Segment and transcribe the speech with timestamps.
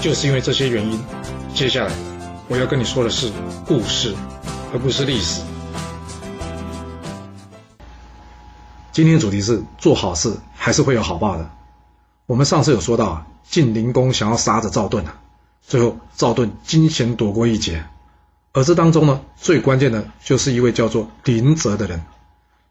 [0.00, 1.00] 就是因为这些原因，
[1.54, 1.92] 接下来
[2.46, 3.32] 我要跟你说的是
[3.66, 4.14] 故事，
[4.72, 5.42] 而不是历史。
[8.92, 11.50] 今天主题是做好事还是会有好报的。
[12.26, 15.18] 我们上次有说到啊，晋灵公想要杀着赵盾啊，
[15.62, 17.84] 最后赵盾惊险躲过一劫。
[18.52, 22.04] 而这当中呢，最关键的就是一位叫做林泽的人。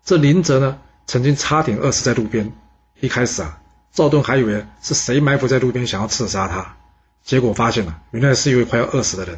[0.05, 2.53] 这林泽呢，曾经差点饿死在路边。
[3.01, 3.59] 一开始啊，
[3.91, 6.77] 赵盾还以为是谁埋伏在路边想要刺杀他。
[7.27, 9.37] 结果发现了，原来是一位快要饿死的人，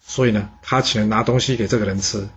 [0.00, 2.28] 所以呢，他请人拿东西给这个人吃。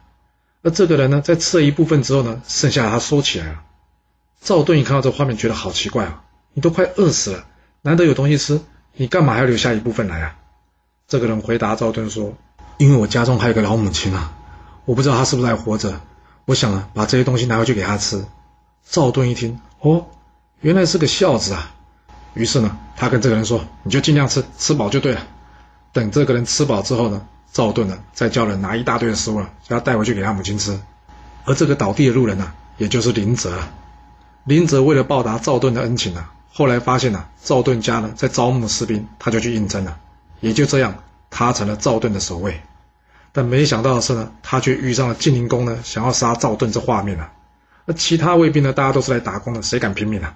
[0.63, 3.61] 而这个人呢，在吃了一部分之后呢，剩下他收起来了。
[4.41, 6.23] 赵盾一看到这画面，觉得好奇怪啊！
[6.53, 7.45] 你都快饿死了，
[7.83, 8.59] 难得有东西吃，
[8.95, 10.35] 你干嘛还要留下一部分来啊？
[11.07, 12.35] 这个人回答赵盾说
[12.79, 14.35] ：“因为我家中还有个老母亲啊，
[14.85, 16.01] 我不知道她是不是还活着，
[16.45, 18.25] 我想啊，把这些东西拿回去给她吃。”
[18.89, 20.07] 赵盾一听，哦，
[20.61, 21.75] 原来是个孝子啊！
[22.37, 25.21] 于是呢，他跟这个人说：“你就尽量吃，吃饱就对了。”
[25.91, 27.21] 等这个人吃饱之后呢，
[27.51, 30.79] 赵盾呢再叫人拿一大堆的食物了，叫他带回去给他母亲吃。
[31.45, 33.51] 而这个倒地的路人呢，也就是林泽。
[34.43, 39.97] 林泽为了报答赵盾的恩情呢，后来发现呢，赵盾家呢在招募士兵，他就去应征了。
[40.39, 40.95] 也就这样，
[41.31, 42.61] 他成了赵盾的守卫。
[43.31, 47.31] 但没想到的是呢，他却遇上了晋灵公呢想要杀赵盾这画面了。
[47.87, 50.35] 而其他卫兵呢，大家都是来打工的，谁敢拼命啊？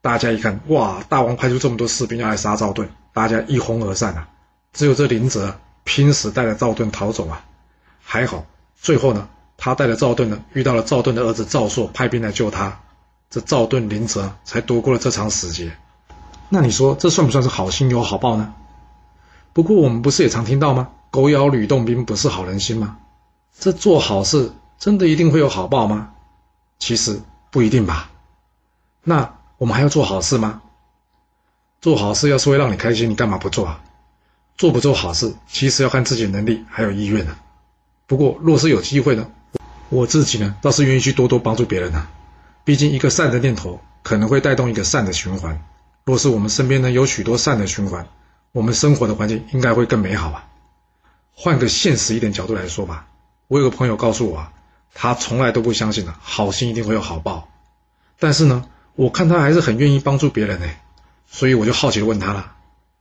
[0.00, 1.02] 大家一看，哇！
[1.08, 4.28] 大王派出这么多士兵要来杀赵盾，大家一哄而散啊。
[4.72, 7.44] 只有这林泽拼死带着赵盾逃走啊。
[8.00, 12.80] 还好，最后呢，他带着赵盾呢，遇到了赵盾的儿子赵朔，派兵来救他。
[13.28, 15.76] 这赵盾、林泽才躲过了这场死劫。
[16.48, 18.54] 那你说，这算不算是好心有好报呢？
[19.52, 20.90] 不过我们不是也常听到吗？
[21.10, 22.98] 狗咬吕洞宾，不是好人心吗？
[23.58, 26.12] 这做好事真的一定会有好报吗？
[26.78, 27.20] 其实
[27.50, 28.10] 不一定吧。
[29.02, 29.37] 那。
[29.58, 30.62] 我们还要做好事吗？
[31.80, 33.80] 做好事要是会让你开心，你干嘛不做啊？
[34.56, 37.36] 做不做好事，其实要看自己能力还有意愿呢。
[38.06, 39.30] 不过，若是有机会呢，
[39.88, 42.08] 我自己呢倒是愿意去多多帮助别人呢。
[42.64, 45.60] 毕竟，一个善的念头可能会带动一个善的循环。
[46.04, 48.08] 若是我们身边呢有许多善的循环，
[48.52, 50.48] 我们生活的环境应该会更美好吧。
[51.34, 53.06] 换个现实一点角度来说吧，
[53.46, 54.52] 我有个朋友告诉我啊，
[54.94, 57.48] 他从来都不相信呢，好心一定会有好报。
[58.18, 58.64] 但是呢。
[58.98, 60.66] 我看他还是很愿意帮助别人呢，
[61.28, 62.56] 所以我就好奇的问他了：“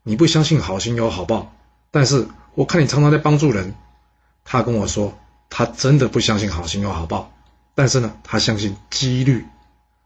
[0.06, 1.52] 你不相信好心有好报，
[1.90, 3.74] 但是我看你常常在帮助人。”
[4.46, 5.18] 他跟我说，
[5.50, 7.34] 他真的不相信好心有好报，
[7.74, 9.44] 但是呢，他相信几率。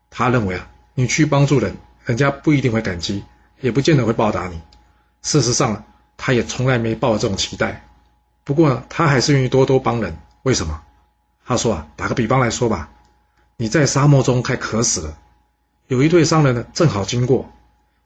[0.10, 1.76] 他认为啊，你去帮助人，
[2.06, 3.26] 人家不一定会感激，
[3.60, 4.62] 也不见得会报答你。
[5.22, 5.84] 事实上，
[6.16, 7.86] 他也从来没抱这种期待。
[8.46, 10.18] 不过呢，他还是愿意多多帮人。
[10.44, 10.82] 为什么？
[11.46, 12.90] 他说啊，打个比方来说吧，
[13.58, 15.18] 你在沙漠中快渴死了。
[15.92, 17.52] 有一对商人呢，正好经过。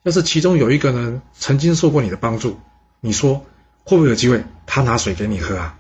[0.02, 2.58] 要是其中有一个人曾经受过你的帮助，
[3.00, 3.46] 你说
[3.84, 5.78] 会不会有机会他拿水给你喝啊？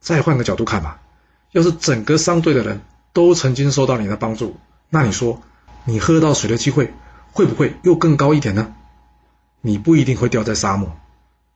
[0.00, 1.00] 再换个角度看吧，
[1.52, 2.80] 要是整个商队的人
[3.12, 4.56] 都曾经受到你的帮助，
[4.90, 5.40] 那你说
[5.84, 6.92] 你喝到水的机会
[7.30, 8.74] 会不会又更高一点呢？
[9.60, 10.90] 你不一定会掉在沙漠，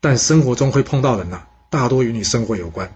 [0.01, 2.95] 但生活中会碰到人呐，大多与你生活有关。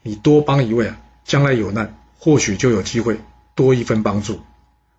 [0.00, 3.20] 你多帮一位啊，将来有难或许就有机会
[3.54, 4.40] 多一份帮助。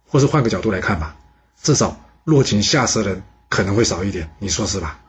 [0.07, 1.15] 或是换个角度来看吧，
[1.61, 4.99] 至少落井下石的人可能会少一点，你说是吧？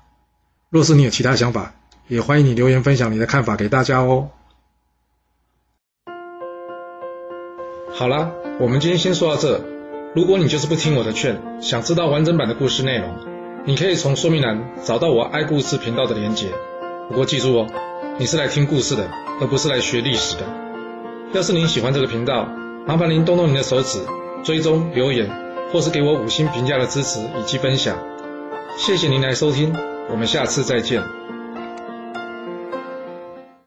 [0.70, 1.74] 若是你有其他想法，
[2.08, 4.30] 也欢迎你留言分享你的看法给大家哦。
[7.92, 9.64] 好啦，我们今天先说到这。
[10.14, 13.16] 如果你就是不听我的劝，想知道完整版的故事内容，
[13.64, 16.48] 你可以从说明栏找到我爱故事频道的连结。
[17.08, 17.66] 不过记住哦，
[18.18, 19.08] 你是来听故事的，
[19.40, 20.42] 而不是来学历史的。
[21.32, 22.46] 要是您喜欢这个频道，
[22.86, 24.00] 麻烦您动动您的手指。
[24.44, 25.28] 追踪留言，
[25.72, 27.98] 或是给我五星评价的支持以及分享，
[28.78, 29.74] 谢谢您来收听，
[30.10, 31.02] 我们下次再见。